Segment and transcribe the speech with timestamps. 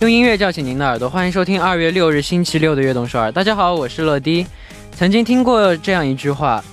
[0.00, 3.30] 用音乐叫醒您的耳朵，欢迎收听二月六日星期六的悦动首尔。
[3.30, 4.46] 大家好，我是乐迪。
[4.96, 6.64] 曾经听过这样一句话：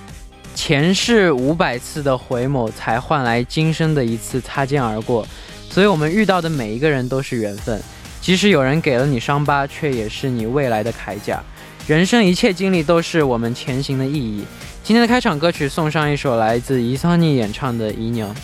[0.54, 5.28] 前世五百次的回眸，才换来今生的一次擦肩而过。
[5.68, 7.78] 所以，我们遇到的每一个人都是缘分。
[8.22, 11.38] 即使有人给了你伤疤，却也是你未来的铠甲。
[11.86, 14.42] 人生一切经历都是我们前行的意义。
[14.82, 18.34] 今天的开场歌曲送上一首来自伊桑尼演唱的《姨娘》。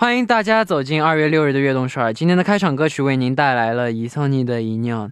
[0.00, 2.10] 欢迎大家走进二月六日的悦动十二。
[2.10, 5.06] 今天的开场歌曲为您带来了伊桑尼的《一娘》。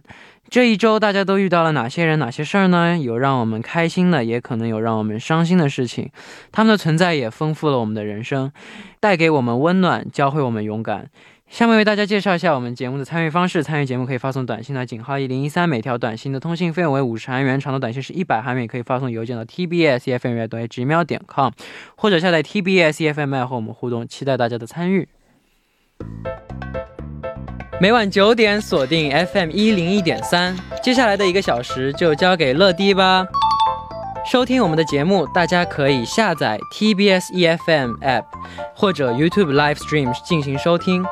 [0.49, 2.97] 这一周大家都遇到了哪些人、哪些事儿呢？
[2.97, 6.09] 有让我们开心的，也可能有让我们伤心的事情。
[6.51, 8.51] 他们的存在也丰富了我们的人生，
[8.99, 11.07] 带给我们温暖，教会我们勇敢。
[11.49, 13.63] 下面为大家介绍一下我们节目的参与方式。
[13.63, 18.67] 参与节目可以发送短信到井号一零一三，每条短信的通信费用为五十韩元，长的短信是一百韩元。
[18.67, 21.51] 可以发送邮件到 tbsfm@gmail.com，
[21.97, 25.09] 或者下载 tbsfm 和我们互动，期待大家的参与。
[27.81, 33.25] 每晚九点锁定 FM 一零一点三，接下来的一个小时就交给乐迪吧。
[34.25, 38.25] 收听我们的节目，大家可以下载 TBS EFM App
[38.75, 41.03] 或者 YouTube Live Stream 进行收听。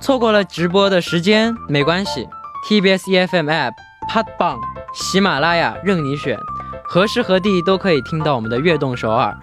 [0.00, 2.26] 错过了直播的时间没关系
[2.66, 3.72] ，TBS EFM App、
[4.08, 4.58] Podbang、
[4.94, 6.38] 喜马拉雅任你选，
[6.84, 9.36] 何时何地都可以听到我们的悦动首尔。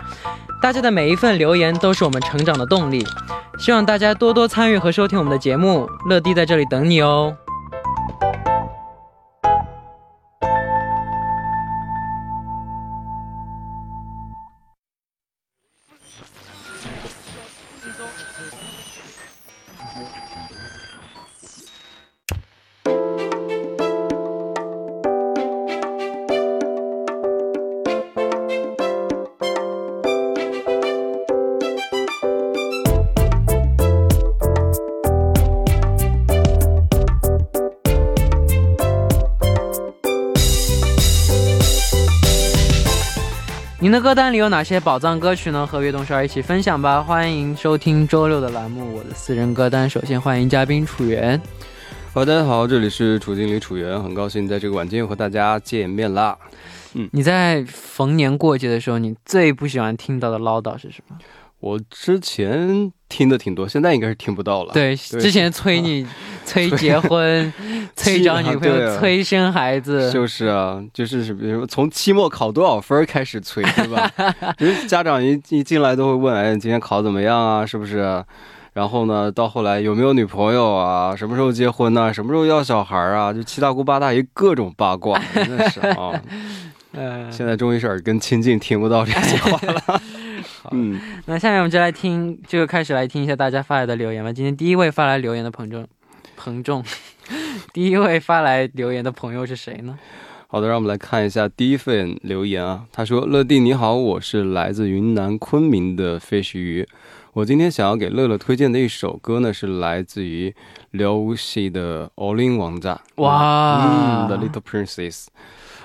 [0.59, 3.05] 大家的每一份留言都是我们成长的动力，
[3.59, 5.87] 希望大家多多参与和收听我们的节目。
[6.09, 7.37] 乐迪在这里等你哦。
[43.87, 45.65] 您的歌单里有哪些宝藏歌曲呢？
[45.65, 47.01] 和悦动少儿一起分享吧！
[47.01, 49.89] 欢迎收听周六的栏目《我的私人歌单》。
[49.93, 51.41] 首先欢迎嘉宾楚源。
[52.13, 56.37] 好，大家好，这里是楚经理楚源，很高兴在这个晚间又和大家见面啦。
[56.95, 61.15] 嗯，你在逢年过节的时候，你最不喜欢听到的唠叨是什么？
[61.59, 64.73] 我之前听的挺多，现在应该是听不到了。
[64.73, 66.05] 对，之前催你、
[66.45, 67.51] 催结婚、
[67.95, 74.11] 催找女朋友、催生孩子，就是啊，就是比如从期末考多少分开始催， 对吧？
[74.57, 77.65] 就是家长一一进来都会问，哎，今天考怎么样啊？
[77.65, 78.23] 是不是？
[78.73, 81.15] 然后呢，到后来有没有女朋友啊？
[81.15, 82.13] 什么时候结婚呢？
[82.13, 83.33] 什么时候要小孩啊？
[83.33, 86.21] 就七大姑八大姨各种八卦，真的是啊。
[86.91, 90.01] 嗯，现在终于是耳根清净，听不到这些话了。
[90.71, 94.31] 嗯，那下面我们就来听，就开始来听一下大家发来的留言吧。
[94.31, 95.87] 今天第一位发来留言的 彭仲，
[96.35, 96.83] 彭仲，
[97.73, 99.97] 第一位发来留言的朋友是谁呢？
[100.49, 102.85] 好的，让我们来看一下第一份留言啊。
[102.93, 106.87] 他说：“乐蒂你好，我是来自云南昆明的 fish 鱼。
[107.33, 110.55] 我今天想要给乐乐推荐的一首歌呢，是来自于
[110.91, 113.01] 刘希的《All In 王炸》。
[113.21, 115.25] 哇，嗯，《The Little Princess》。”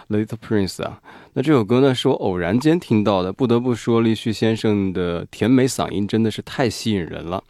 [0.09, 1.01] Little Prince 啊，
[1.33, 7.43] 那这首歌呢是我偶然间听到的，不得不说，立旭先生的甜美嗓音真的是太吸引人了。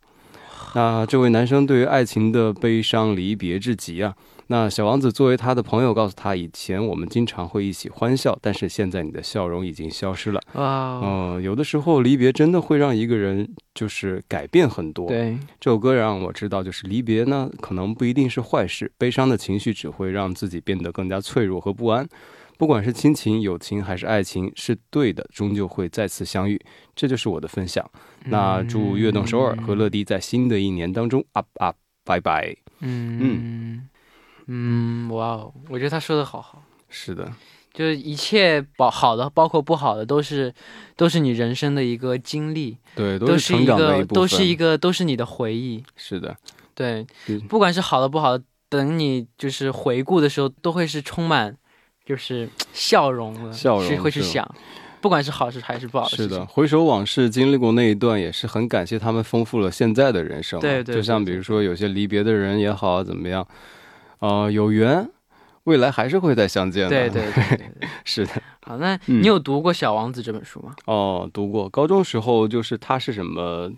[0.75, 4.15] 那这位男生对于爱情的悲伤离别至极啊！
[4.47, 10.41] 那小王子作为他的朋友，告诉他：以前我们经常会一起欢笑，但是现在你的笑容已经消失了。
[10.53, 15.07] 哇，嗯，有的时候离别真的会让一个人就是改变很多。
[15.07, 22.07] 对，这首歌让我知道，就是离别呢，可能不一定是坏事，悲伤的情绪只会让自己变得更加脆弱和不安。
[22.59, 26.59] 不管是亲情、友情还是爱情，是对的，终究会再次相遇。
[26.93, 27.89] 这就是我的分享。
[28.25, 32.53] 那祝悦动首尔和乐迪在新的一年当中，up up，拜拜。
[32.81, 33.89] 嗯嗯
[34.47, 36.61] 嗯，哇哦，我觉得他说的好好。
[36.89, 37.31] 是的，
[37.73, 40.53] 就是一切包好的，包括不好的，都是
[40.97, 42.77] 都是你人生的一个经历。
[42.93, 44.15] 对，都是成长的一部分。
[44.15, 45.81] 都是一个，都是你的回忆。
[45.95, 46.35] 是的，
[46.75, 47.07] 对，
[47.47, 51.55] 不管是好的不好的，等你就是回顾的时候，都会是充满。
[52.09, 54.43] 就是笑容了，笑容是会去想，
[54.99, 56.29] 不管是好事还是不好的事情。
[56.29, 60.61] 是的，回首往事，经历过那一段，也是很感谢他们丰富了现在的人生啊。
[60.61, 63.47] 对对就像比如说有些离别的人也好，怎么样，
[64.21, 65.07] 呃，有缘，
[65.65, 66.89] 未来还是会再相见的。
[66.89, 67.87] 对对对对对。
[68.03, 68.31] 是的。
[68.65, 70.73] 好，那嗯你有读过《小王子》这本书吗？
[70.85, 73.71] 哦，读过，高中时候就是它是什么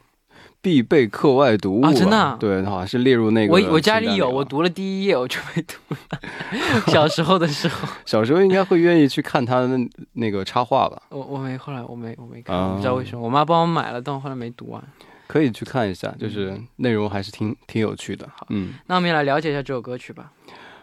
[0.61, 3.59] 必备课外读物啊真的啊对，好像是列入那个我。
[3.71, 6.19] 我家里有，我读了第一页我就没读了。
[6.87, 9.69] 小时候的时候，小时候应该会愿意去看他的
[10.13, 14.83] 那个插画吧，我我没后来我没我没看，不知道为什么，我妈帮我买了，但我后来没读完。
[15.27, 18.27] 可以去看一下，就是内容还是挺挺有趣的。
[18.49, 20.29] 嗯，那我们也来了解一下这首歌曲吧。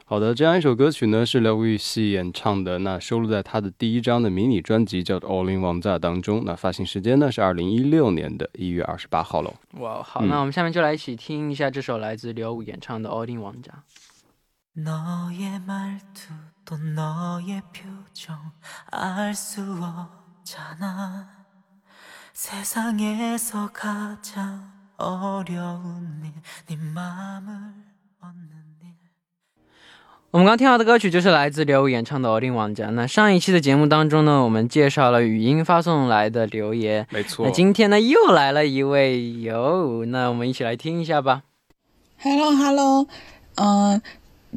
[0.08, 6.44] 好的，这样一首歌曲呢是刘禹锡演唱的，那收录在他的第一张的迷你专辑叫做《All in One》当中。
[6.46, 9.56] 那发行时间呢是二零一六年的一月二十八号喽。
[9.80, 13.72] 哇，好，嗯那我们下面就来一起听一下这首来自刘武演唱的《All in 王家》。
[14.76, 16.34] 너의 말투
[16.66, 18.52] 또 너의 표정
[18.90, 21.30] 알 수 없잖아
[22.34, 26.34] 세상에서 가장 어려운 일
[26.68, 27.46] 네 맘을
[28.20, 28.67] 얻는 일
[30.31, 32.89] 我们刚听到的歌曲就是来自刘演唱的《All in 王家》。
[32.91, 37.07] 那上一期的节目当中呢，我们介绍了语音发送来的留言。
[37.11, 41.45] 没错那今天呢，又来了一位哟，那我们一起来听一下吧。
[42.19, 43.09] Hello Hello，
[43.55, 44.03] 嗯、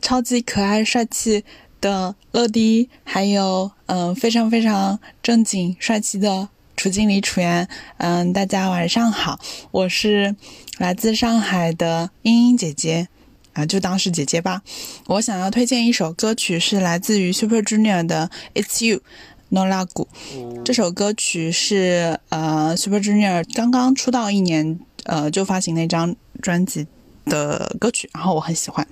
[0.02, 1.46] 超级可爱帅气
[1.80, 7.66] 的乐迪，还有嗯、非常非常正经帅气的楚经理楚源，
[7.96, 9.40] 嗯、大家晚上好，
[9.72, 10.36] 我是
[10.80, 13.08] 来自上海的英英姐姐。
[13.54, 14.62] 啊，就当是姐姐吧。
[15.08, 18.30] 我想要推荐一首歌曲，是来自于 Super Junior 的
[18.62, 18.98] 《It's You》
[19.50, 20.08] No l a g
[20.64, 26.88] 这首歌曲是呃 Super Junior 刚刚出道一年，呃就发行那张专辑
[27.26, 28.86] 的歌曲，然后我很喜欢。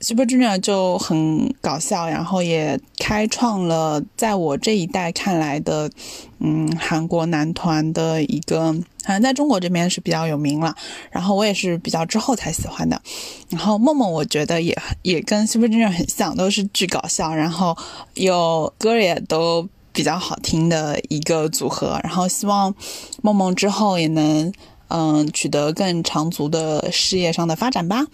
[0.00, 5.90] Super Junior 就很搞笑，然后也开创了在我这一代看来的，
[6.38, 8.72] 嗯，韩国男团的一个，
[9.04, 10.74] 好像在中国这边是比较有名了。
[11.10, 13.00] 然后我也是比较之后才喜欢的。
[13.48, 17.76] 然后梦梦我觉得也也跟 Super Junior 很像，都是巨搞笑，然后
[18.14, 22.00] 有歌也都比较好听的一个组合。
[22.02, 22.74] 然后希望
[23.22, 24.52] 梦梦之后也能。
[24.94, 28.04] 嗯，取得更长足的事业上的发展吧。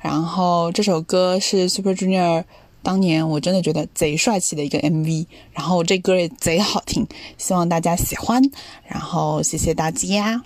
[0.00, 2.42] 然后这首歌是 Super Junior
[2.82, 7.06] 当年我真的觉得贼帅气的一个 MV，然后这歌也贼好听，
[7.38, 8.42] 希望大家喜欢。
[8.84, 10.42] 然后谢谢大家。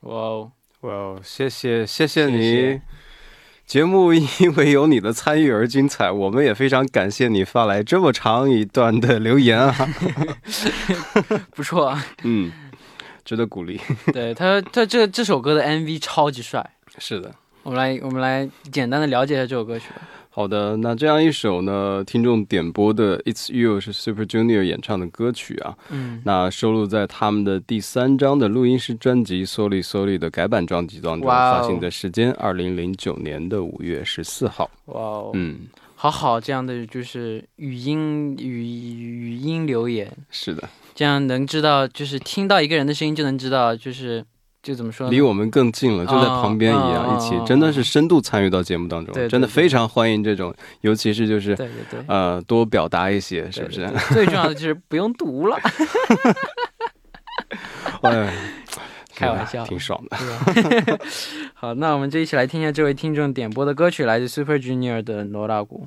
[0.00, 0.50] 哇哦，
[0.80, 2.38] 哇哦，谢谢谢谢你。
[2.38, 2.82] 谢谢
[3.66, 9.74] 节目因为有你的参与而精彩，我们也非常感谢你发来这么长一段的留言啊，
[11.56, 12.04] 不错啊。
[12.24, 12.52] 嗯，
[13.24, 13.80] 值得鼓励。
[14.12, 16.68] 对他，他这这首歌的 MV 超级帅。
[16.98, 20.02] 是的，我们来，我们来简单的了解一下这首歌曲吧。
[20.30, 34.68] 好的，那这样一首呢，听众点播的《It's You》是 Super Junior 演唱的歌曲啊，嗯，那收录在他们的第三张的录音室专辑《Sorry Sorry》的改版专辑当中，发行的时间二零零九年的五月十四号。
[34.86, 44.24] 哇哦，嗯，好好，这样的就是语音语语音留言，是的，这样能知道，就是听到一个人的声音就能知道，就是
[44.62, 45.10] 就怎么说？
[45.10, 53.90] 离我们更近了，就在旁边一样，哦一起真的是深度参与到节目当中，对对真的非常欢迎这种，尤其是就是对对对，呃多表达一些，是不是？
[54.12, 55.58] 最重要的就是不用读了，
[58.02, 58.32] 哎，
[59.14, 60.16] 开玩笑挺爽的。
[61.54, 65.86] 好，那我们就一起来听一下这位听众点播的歌曲，来自 Super Junior 的《罗大鼓》。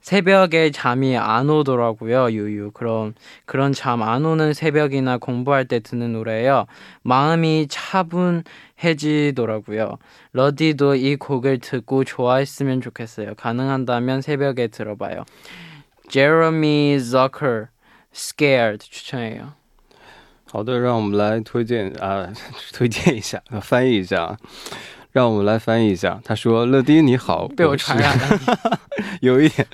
[0.00, 2.32] 새벽에 잠이 안 오더라고요.
[2.32, 2.72] 유유.
[2.72, 3.14] 그럼
[3.46, 6.66] 그런 잠 안 오는 새벽이나 공부할 때 듣는 노래예요.
[7.02, 9.96] 마음이 차분해지더라고요.
[10.32, 13.34] 러디도 이 곡을 듣고 좋아했으면 좋겠어요.
[13.36, 15.24] 가능한다면 새벽에 들어봐요.
[16.10, 17.68] 제러미 저커
[18.14, 19.54] Scared 추천해요。
[20.52, 22.32] 好的，让我们来推荐啊，
[22.72, 24.36] 推荐一下，呃翻译一下啊。
[25.11, 26.19] 让我们来翻译一下。
[26.23, 28.79] 他说：“乐迪你好，被我传染了。
[29.21, 29.67] 有一点，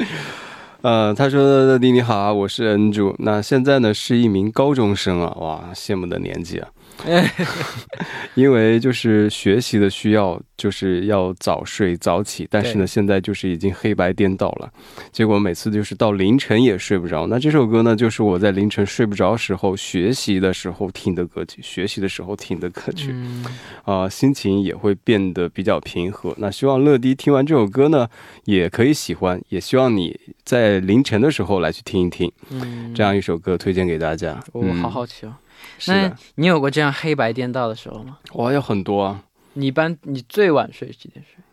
[0.86, 6.68] 呃，他说：“乐迪你好啊，我是恩主，那现在呢是一名高中生啊，哇，羡慕的年纪啊。
[8.36, 14.72] 因为就是学习的需要，就是要早睡早起，但是呢，现在就是已经黑白颠倒了，
[15.12, 17.28] 结果每次就是到凌晨也睡不着。
[17.28, 23.10] 那这首歌呢，就是我在凌晨睡不着时候学习的时候听的歌曲，学习的时候听的歌曲。
[23.12, 23.46] 嗯，
[23.84, 26.34] 啊、心情也会变得比较平和。
[26.38, 28.08] 那希望乐迪听完这首歌呢，
[28.46, 34.40] 也可以喜欢，也希望你在凌晨的时候来去听一听嗯这样一首歌，推荐给大家。
[34.54, 35.34] 我好好奇哦。
[35.88, 38.18] 那，你有过这样黑白颠倒的时候吗？
[38.34, 39.24] 哇，有很多啊。
[39.54, 41.44] 你一般你最晚睡几点睡？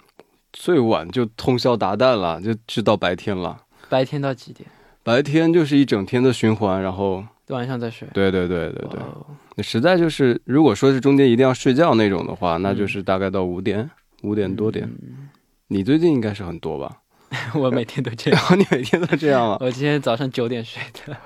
[0.52, 3.62] 最晚就通宵达旦了，就直到白天了。
[3.88, 4.69] 白天到几点？
[5.02, 8.07] 白天就是一整天的循环，然后，晚上再睡。
[8.12, 9.26] 对对对对对哇，哦
[9.62, 13.91] 实在就是，如果说是中间一定要睡觉那种的话，那就是大概到五点，
[14.23, 14.87] 五点多点。
[14.87, 15.29] 嗯
[15.69, 16.99] 你最近应该是很多吧？
[17.55, 18.59] 我每天都这样。
[18.59, 19.57] 你每天都这样啊？
[19.61, 21.17] 我今天早上九点睡的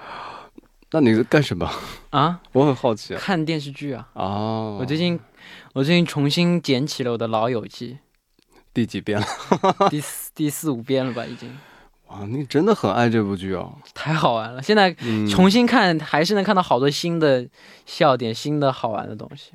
[0.92, 1.68] 那你在干什么？
[2.10, 3.18] 啊，我很好奇啊。
[3.20, 4.08] 看电视剧啊。
[4.14, 5.18] 哦，我最近
[5.72, 7.98] 我最近重新捡起了我的《老友记
[8.72, 9.26] 第几遍了？》
[9.90, 11.50] 第四第四五遍了吧，已经
[12.06, 13.76] 哇，你真的很爱这部剧哦。
[13.92, 14.62] 太好玩了。
[14.62, 17.44] 现在嗯，重新看还是能看到好多新的
[17.84, 19.50] 笑点、新的好玩的东西，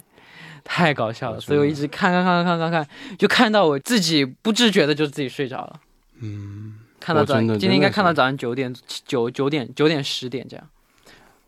[0.66, 1.40] 太搞笑了。
[1.40, 2.86] 所以我一直看看看看看看，
[3.18, 5.80] 就看到我自己不自觉的就自己睡着了。
[6.22, 8.74] 嗯，看到早今天应该看到早上九点
[9.06, 10.68] 九九点九点十点这样。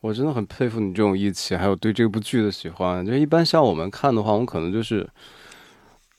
[0.02, 3.06] 我真的很佩服你这种义气，还有对这部剧的喜欢。
[3.06, 5.08] 就一般像我们看的话，我们可能就是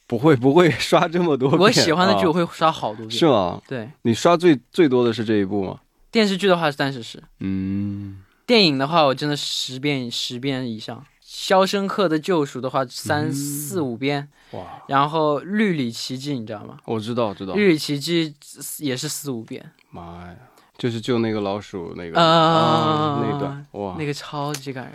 [0.07, 1.61] 不会 不会刷这么多遍。
[1.61, 3.11] 我喜欢的剧啊我会刷好多遍。
[3.11, 3.61] 是吗？
[3.69, 5.81] 对，你刷最最多的是这一部吗？
[6.11, 10.97] 电视剧的话是三十是，嗯，电影的话我真的十遍十遍以上。
[11.37, 16.79] 《肖申克的救赎》的话三四五遍，哇，然后《绿里奇迹》你知道吗？
[16.85, 18.33] 我知道知道《绿里奇迹》
[18.85, 20.37] 也是四五遍，妈呀，
[20.79, 24.93] 就是救那个老鼠那个啊啊那一段，哇，那个超级感人。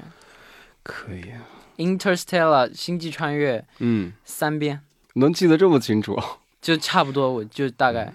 [0.82, 1.44] 可以，啊
[2.00, 4.80] 《Interstellar》星际穿越嗯，三遍，
[5.16, 6.18] 能记得这么清楚。
[6.62, 8.14] 就差不多，我就大概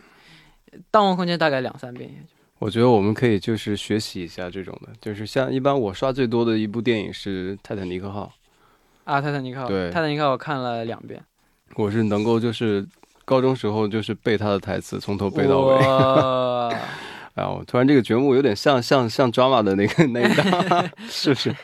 [0.91, 2.27] 《盗梦空间》大概两三遍。
[2.59, 8.33] 我觉得我们可以就是学习一下这种的，就是像一般我刷最多的一部电影是《泰坦尼克号
[9.05, 11.21] 啊，《泰坦尼克号》对《泰坦尼克号》我看了两遍，》，
[11.77, 12.87] 我是能够就是
[13.25, 15.77] 高中时候就是背他的台词，从头背到尾。
[15.77, 21.55] 哎呀， 我突然这个觉悟有点像像像 drama 的那个那一档， 是不是？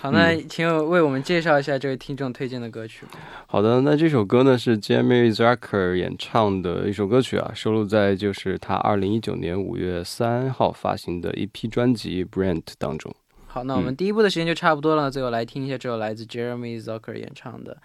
[0.00, 3.12] 好，那嗯请为我们介绍一下这位听众推荐的歌曲吧。
[3.46, 13.12] 好的，那这首歌呢是 Jamie Zucker 演唱的一首歌曲啊，收录在就是他二零一九年五月三号发行的一批专辑《Brand》当中。
[13.46, 17.78] 好，那我们嗯第一部的时间就差不多了，最后来听一下这首来自 Jeremy Zucker 演唱的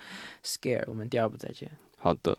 [0.48, 0.82] 《Scare》。
[0.88, 1.72] 我们第二部再见。
[1.98, 2.38] 好的。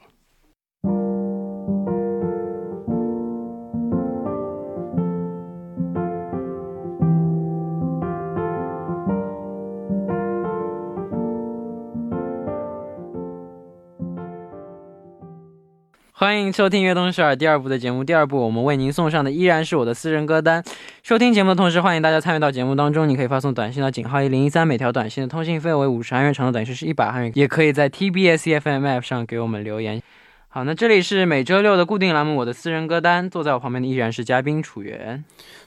[16.17, 18.05] 欢迎收听《悦动十二》第二部的节目。
[18.05, 20.63] 第二部我们为您送上的依然是我的私人歌单。
[21.03, 23.09] 收听节目的同时，欢迎大家参与到节目当中。
[23.09, 27.33] 你可以发送短信到井号一零一三，每条短信的通信费为五十韩元，长的短信是一百韩元。
[27.35, 30.01] 也可以在 TBS EFM App 上给我们留言。
[30.47, 35.25] 好，那这里是每周六的固定栏目《我的私人歌单》，坐在我旁边的依然是嘉宾楚源。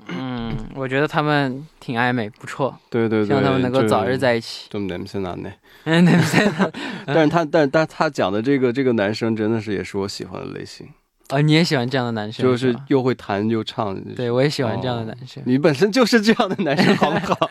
[0.08, 2.76] 嗯，我觉得他们挺暧昧，不错。
[2.88, 4.68] 对对对，希望他们能够早日在一起。
[4.70, 5.52] 좀냄새나 네。
[5.84, 6.70] 嗯，냄새 나。
[7.06, 10.86] 但是他，但但他讲的这个这个男生真的是也是我喜欢的类型。
[11.28, 12.44] 啊，你也喜欢这样的男生？
[12.44, 14.00] 就是又会弹又唱。
[14.14, 15.42] 对，我也喜欢这样的男生。
[15.44, 17.50] 你本身就是这样的男生， 好不好？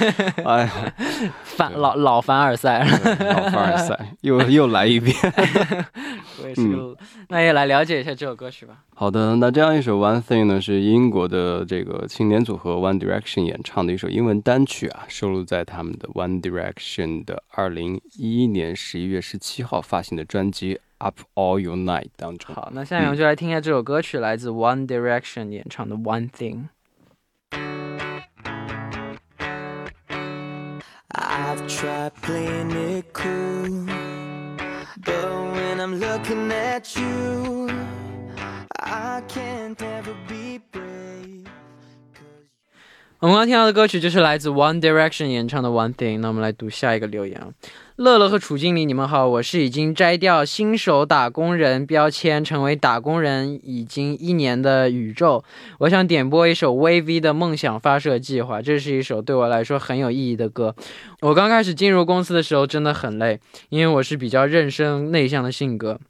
[0.44, 0.94] 哎呀，
[1.44, 5.14] 凡老老凡尔赛，老凡尔赛，又又来一遍。
[6.42, 6.62] 我也是，
[7.28, 8.82] 那也来了解一下这首歌曲吧。
[8.94, 20.80] 好的，那这样一首《One Thing》呢，是英国的这个青年组合 One Direction 演唱的一首英文单曲啊，收录在他们的 One Direction 的二零一一年十一月十七号发行的专辑。
[21.02, 22.54] Up all your night 当中。
[22.54, 26.64] 好，那下面我们就来听一下这首歌曲，来自 One Direction 演唱的 One Thing。
[31.39, 33.85] I've tried playing it cool,
[34.97, 37.69] but when I'm looking at you,
[38.77, 41.45] I can't ever be brave.
[43.19, 46.19] 我们刚刚听到的歌曲就是来自 One Direction 演唱的 One Thing。
[46.19, 47.47] 那我们来读下一个留言啊。
[48.00, 55.44] 乐乐和楚经理，你们好，我是已经摘掉新手打工人标签，成为打工人已经一年的宇宙。
[55.80, 60.74] 我想点播一首 VV 的《梦想发射计划》，这是一首对我来说很有意义的歌。
[61.20, 63.38] 我刚开始进入公司的时候真的很累，
[63.68, 66.00] 因为我是比较认生内向的性格。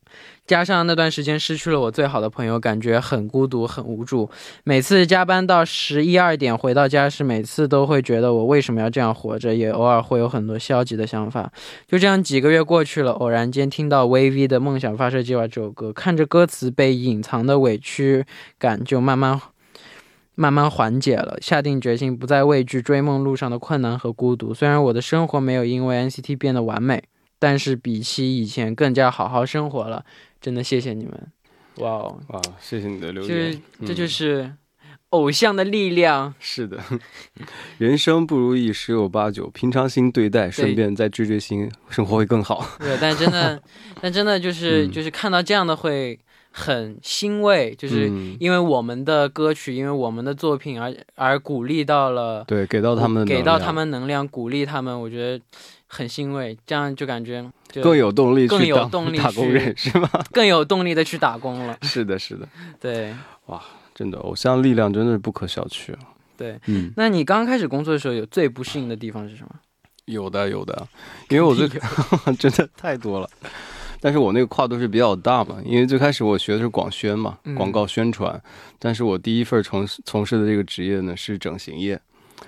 [0.50, 4.28] 加上那段时间失去了我最好的朋友，感觉很孤独、很无助。
[4.64, 11.52] 每次加班到十一二点回到家时，每次都会觉得我为什么要这样活着，也偶尔会有很多消极的想法。
[11.86, 18.24] 就这样几个月过去了，偶然间听到 VV 的《梦想发射计划》这首歌，看着歌词被隐藏的委屈
[18.58, 19.40] 感就慢慢
[20.34, 24.52] 慢慢缓解了，下定决心不再畏惧追梦路上的困难和孤独。
[24.52, 27.04] 虽然我的生活没有因为 NCT 变得完美，
[27.40, 30.04] 但是比起以前更加好好生活了。
[30.40, 31.32] 真的谢谢你们，
[31.80, 32.40] 哇哦哇！
[32.58, 34.50] 谢谢你的留言，就是这就是
[35.10, 36.32] 偶像的力量。
[36.38, 36.78] 是的，
[37.76, 42.64] 人生不如意十有八九，平常心对待，顺便再追追星，生活会更好。
[42.78, 43.62] 对，但真的，
[44.00, 46.18] 但真的就是就是看到这样的会
[46.50, 55.44] 很欣慰，就是因为我们的歌曲，因为我们的作品而而鼓励到了，对，给到他们给到他们能量，鼓励他们，我觉得。
[55.92, 57.44] 很欣慰，这样就感觉
[57.82, 60.08] 更有动力， 更有动力打工人是吗？
[60.30, 61.76] 更有动力的去打工了。
[61.82, 62.48] 是的，是的，
[62.78, 63.12] 对，
[63.46, 63.60] 哇，
[63.92, 66.14] 真的，偶像力量真的是不可小觑啊。
[66.36, 69.50] 对，嗯，那你刚开始工作的时候，有最不适应的地方是什么？
[70.04, 70.86] 有的，有的，
[71.28, 71.68] 因为我最
[72.38, 73.28] 真的太多了，
[74.00, 78.40] 但是我那个跨度是比较大嘛，因为最开始我学的是广宣嘛，广告宣传，
[78.78, 82.00] 但是我第一份从从事的这个职业呢是整形业。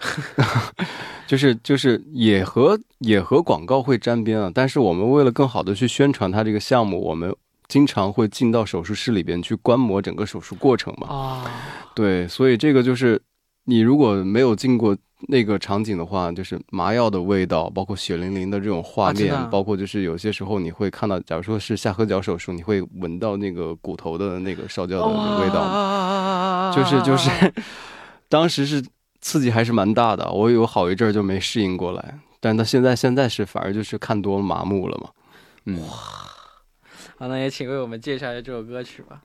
[1.26, 7.34] 就是就是也和也和广告会沾边啊，但是我们为了更好的去宣传它这个项目，我们
[7.68, 11.06] 经常会进到手术室里边去观摩整个手术过程嘛。
[11.08, 11.50] 啊，
[11.94, 13.20] 对，所以这个就是
[13.64, 14.94] 你如果没有进过
[15.28, 25.06] 那个场景的话，就是麻药的味道，包括血淋淋的这种画面，包括就是有些时候你会看到，假如说是下颌角手术，你会闻到那个骨头的那个烧焦的
[25.40, 27.30] 味道，就是就是
[28.28, 28.84] 当时是。
[29.22, 35.11] 刺激还是蛮大的，我有好一阵儿就没适应过来，但到现在现在是反而就是看多了麻木了嘛。
[35.64, 35.80] 嗯，
[37.16, 39.22] 好，那也请为我们介绍一下这首歌曲吧。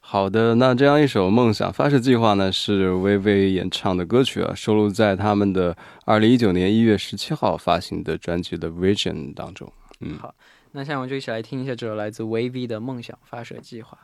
[0.00, 9.72] 好的，那这样一首《梦想发射计划》呢，是薇薇演唱的歌曲啊，收录在他们的二零一九年一月十七号发行的专辑的《Vision》当中。
[10.00, 10.34] 嗯，好，
[10.72, 13.98] 那下面我们就一起来听一下这首来自薇薇的《梦想发射计划》。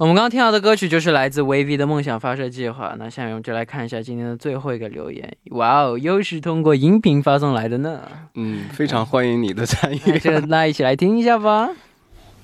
[0.00, 2.94] 我们刚刚听到的歌曲就是来自 VV 的梦想发射计划。
[2.98, 5.36] 那下面我们就来看一下今天的最后一个留言。
[5.50, 8.00] 哇哦，又是通过音频发送来的呢。
[8.32, 10.00] 嗯，非常欢迎你的参与。
[10.48, 11.68] 那一起来听一下吧。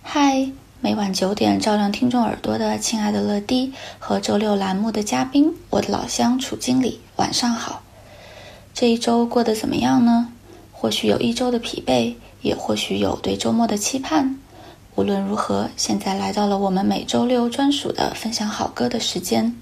[0.03, 0.51] 嗨，
[0.83, 7.83] 每晚九点照亮听众耳朵的亲爱的乐迪和周六栏目的嘉宾，我的老乡楚经理，晚上好。
[8.75, 10.29] 这一周过得怎么样呢？
[10.73, 14.39] 或许有一周的疲惫，也或许有对周末的期盼。
[14.97, 19.55] 无论如何，现在来到了我们每周六专属的分享好歌的时间。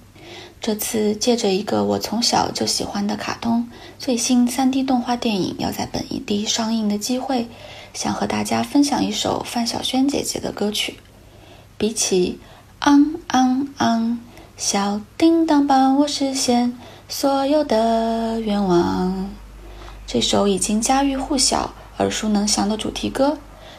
[0.61, 3.69] 这次借着一个我从小就喜欢的卡通
[3.99, 7.49] 最新 3D 动画电影要在本地上映的机会，
[7.93, 11.01] 想和大家分享一首范晓萱姐姐的歌曲。
[11.77, 12.39] 比起
[12.79, 14.21] 昂昂昂，
[14.57, 19.29] 小叮当帮我实现所有的愿望，
[20.07, 23.37] 这首已经家喻户晓、耳熟能详的主题歌。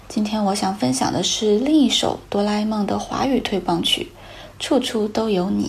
[0.07, 4.11] 今天我想分享的是另一首哆啦 A 梦的华语推广曲
[4.63, 5.65] 《处处都有你》。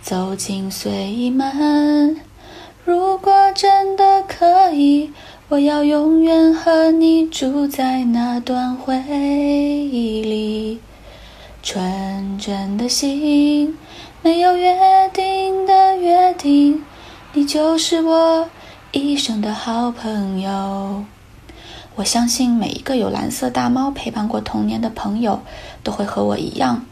[0.00, 2.20] 走进随意门，
[2.84, 5.10] 如果真的可以，
[5.48, 10.80] 我要永远和你住在那段回忆里。
[11.60, 13.76] 纯真的心，
[14.22, 14.76] 没有约
[15.12, 16.84] 定的约定，
[17.32, 18.48] 你就是我
[18.92, 21.04] 一生的好朋友。
[21.96, 25.40] 我相信每一个有蓝色大猫陪伴过童年的朋友，
[25.82, 26.84] 都会和我一样。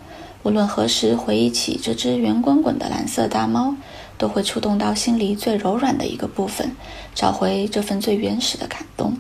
[0.43, 3.75] 无论何时回忆起这只圆滚滚的蓝色大猫，
[4.17, 6.75] 都会触动到心里最柔软的一个部分，
[7.15, 9.19] 找回这份最原始的感动。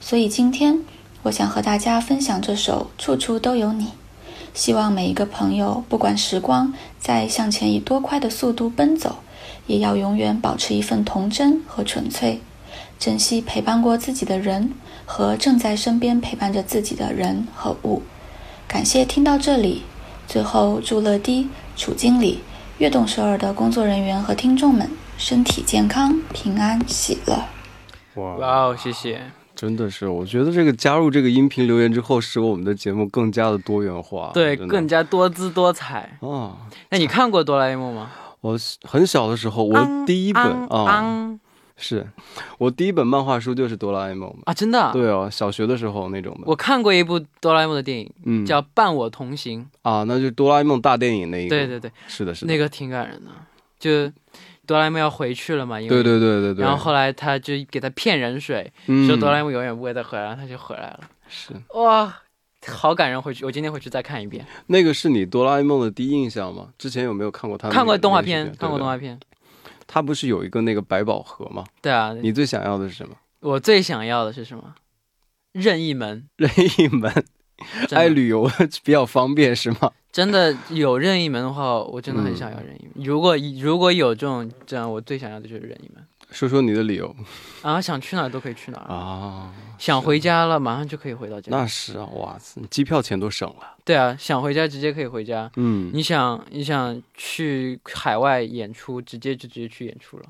[0.00, 0.80] 所以今天，
[1.24, 3.84] 我想和大家分享这首《处处都有你》，
[4.54, 9.16] 希望每一个朋友，不管时光在向前以多快的速度奔走，
[9.66, 12.40] 也要永远保持一份童真和纯粹，
[13.04, 14.72] 珍惜陪伴过自己的人
[15.04, 18.00] 和正在身边陪伴着自己的人和物。
[18.66, 19.82] 感谢听到这里。
[20.26, 22.40] 最后，祝乐迪、楚经理、
[22.78, 27.44] 悦动首尔的工作人员和听众们身体健康、平安喜乐。
[28.14, 29.20] 哇哇哦，谢谢。
[29.54, 36.16] 真的是，我觉得这个加入这个音频留言之后，使我们的节目更加的多元化，对，更加多姿多彩。
[36.20, 36.56] 啊。
[36.88, 38.10] 那你看过哆啦 A 梦吗？
[38.40, 41.40] 我很小的时候，我第一本昂啊，昂
[41.76, 42.06] 是
[42.58, 44.42] 我第一本漫画书就是哆啦 A 梦嘛。
[44.46, 44.92] 啊，真的啊。
[44.92, 46.42] 对哦，小学的时候那种的。
[46.46, 49.62] 我看过一部哆啦 A 梦的电影，嗯叫《伴我同行》。
[49.82, 51.56] 啊，那就是哆啦 A 梦大电影那一个。
[51.56, 52.52] 对对对，是的，是的。
[52.52, 53.30] 那个挺感人的。
[53.78, 54.10] 就
[54.66, 56.64] 哆啦 A 梦要回去了嘛，因为对对对对对。
[56.64, 61.00] 然后后来他就给他骗人水，嗯说哆啦 A 梦永远不会再回来，然后他就回来了。
[61.28, 62.14] 是哇，
[62.66, 63.20] 好感人！
[63.20, 64.46] 回去我今天回去再看一遍。
[64.68, 66.68] 那个是你哆啦 A 梦的第一印象吗？
[66.78, 67.74] 之前有没有看过他的？
[67.74, 68.96] 看过动画片看过动画。
[68.96, 69.18] 片。
[69.84, 71.64] 对他不是有一个那个百宝盒吗？
[71.82, 73.14] 对啊，你最想要的是什么？
[73.40, 74.74] 我最想要的是什么？
[75.52, 76.28] 任意门。
[76.36, 77.12] 任意门，
[77.92, 78.50] 爱旅游
[78.82, 79.92] 比较方便是吗？
[80.10, 83.04] 真的有任意门的话，我真的很想要任意门。
[83.04, 86.04] 如果如果有这种这样，我最想要的就是任意门。
[86.34, 87.14] 说说你的理由
[87.62, 89.52] 啊，想去哪儿都可以去哪儿，啊。
[89.78, 91.48] 想回家了马上就可以回到家。
[91.50, 93.76] 那是啊，哇塞，机票钱都省了。
[93.84, 95.50] 对啊，想回家直接可以回家。
[95.56, 100.24] 嗯，你想你想去海外演出，直接就直接去演出了。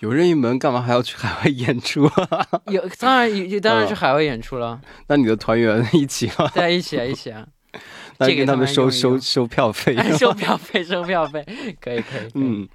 [0.00, 2.46] 有任意门，干嘛还要去海外演出 啊？
[2.66, 6.48] 有当然有当然嗯去海外演出了，那你的团员 一起吗？
[6.54, 7.46] 大家一起啊一起啊，
[8.18, 9.96] 那这个跟他们收收收票费。
[10.18, 11.44] 收票费收票费，
[11.80, 12.20] 可以可以。
[12.20, 12.68] 可以，嗯，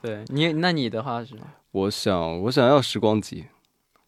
[0.00, 1.42] 对你那你的话是什么？
[1.72, 3.44] 我想我想要时光机。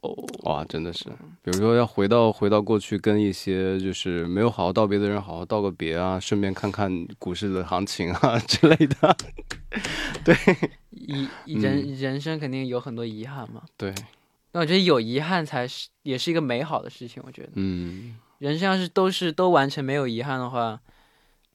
[0.01, 1.05] 哦，哇，真的是，
[1.43, 9.17] 比如说要回到回到过去，跟一些就是没有好好道别的人好好道个别啊，顺便看看股市的行情啊 之类的。
[10.23, 10.37] 对
[10.91, 13.63] 遗人人生肯定有很多遗憾嘛。
[13.79, 13.95] 对，
[14.53, 17.23] 那我觉得有遗憾才是也是一个美好的事情。
[17.27, 20.79] 我觉得嗯，人生要是都是都完成没有遗憾的话，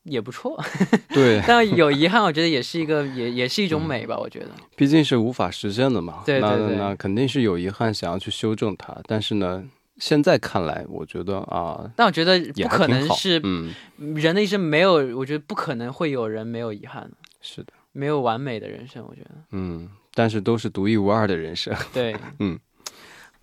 [0.04, 0.60] 也不错。
[1.14, 4.18] 对，但有遗憾，我觉得也是一个也也是一种美吧。
[4.18, 6.24] 我觉得毕竟是无法实现的嘛。
[6.26, 8.98] 对对对那那肯定是有遗憾，想要去修正它。
[9.06, 9.64] 但是呢，
[9.98, 12.88] 现在看来，我觉得啊，但我觉得不可。
[12.88, 13.74] 能是嗯，
[14.16, 19.06] 人的一生没有，我觉得不可能会有人没有遗憾的，是的，没有完美的人生。
[19.08, 21.76] 我觉得嗯，但是都是独一无二的人生。
[21.94, 22.60] 对，嗯。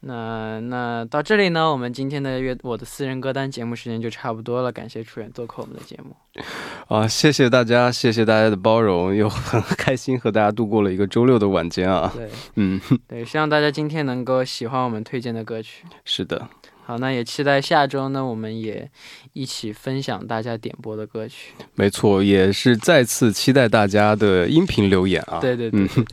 [0.07, 4.71] 那那到这里呢，我们今天的乐我的私人歌单节目时间就差不多了。
[4.71, 6.15] 感谢楚远做客我们的节目。
[6.87, 12.13] 啊，谢谢大家，谢谢大家的包容，又很开心和大家度过了一个周六的晚间啊。
[12.15, 15.85] 对嗯，对，希望大家今天能够喜欢我们推荐的歌曲。
[16.05, 16.49] 是的，
[16.87, 18.89] 好，那也期待下周呢，我们也
[19.33, 21.53] 一起分享大家点播的歌曲。
[21.75, 25.41] 没错，也是再次期待大家的音频留言啊。
[25.41, 26.05] 对对对对，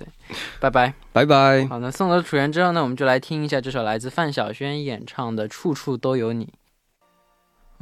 [0.60, 0.92] 拜拜。
[1.12, 1.64] 拜拜。
[1.68, 6.46] 好，那送走楚源之后呢，我们就来听一下这首来自范晓萱演唱的《处处都有你》。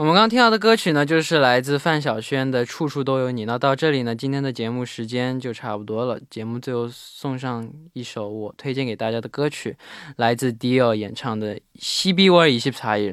[0.01, 3.43] 我们刚刚听到的歌曲呢，就是来自范晓萱的《处处都有你》。
[3.45, 6.19] 那到这里呢，今天的节目时间就差不多了。
[6.27, 9.77] 节目最后送上一首我推荐给大家的歌曲，
[10.15, 13.09] 来自 Dior 演唱的《西比沃尔伊西普查伊》。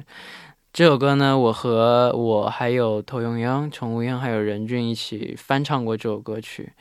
[0.71, 6.73] 这首歌呢，我和我还有陶永英、陈无英还有任俊一起翻唱过这首歌曲，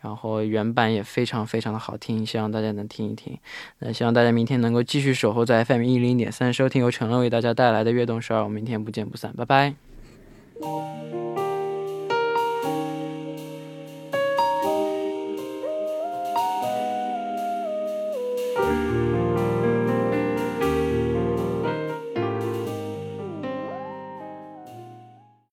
[0.00, 3.38] 然后原版也非常非常的好听，希望大家能听一听。
[3.78, 9.74] 那希望大家明天能够继续守候在 FM 一零点三收听由陈乐为大家带来的《悦动十二》，我们明天不见不散，拜拜。